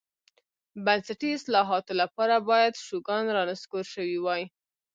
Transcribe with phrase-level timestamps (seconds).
[0.85, 4.43] بنسټي اصلاحاتو لپاره باید شوګان رانسکور شوی وای.